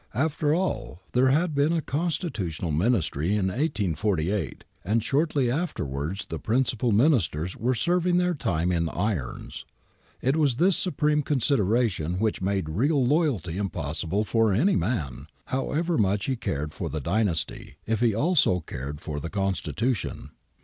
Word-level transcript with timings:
After 0.15 0.55
all, 0.55 1.03
there 1.11 1.27
had 1.29 1.53
been 1.53 1.71
a 1.73 1.79
Constitu 1.79 2.47
tional 2.49 2.75
Ministry 2.75 3.33
in 3.33 3.49
1848, 3.49 4.63
and 4.83 5.03
shortly 5.03 5.51
afterwards 5.51 6.25
the 6.25 6.39
prin 6.39 6.63
cipal 6.63 6.91
Ministers 6.91 7.55
were 7.55 7.75
serving 7.75 8.17
their 8.17 8.33
time 8.33 8.71
in 8.71 8.89
irons. 8.89 9.63
It 10.19 10.37
was 10.37 10.55
this 10.55 10.75
supreme 10.75 11.21
consideration 11.21 12.17
which 12.17 12.41
made 12.41 12.67
real 12.67 13.05
loyalty 13.05 13.59
im 13.59 13.69
possible 13.69 14.23
for 14.23 14.51
any 14.51 14.75
man, 14.75 15.27
however 15.45 15.99
much 15.99 16.25
he 16.25 16.35
cared 16.35 16.73
for 16.73 16.89
the 16.89 16.99
dynasty, 16.99 17.75
if 17.85 17.99
he 17.99 18.15
also 18.15 18.59
cared 18.61 19.01
for 19.01 19.19
the 19.19 19.29
Constitution. 19.29 20.31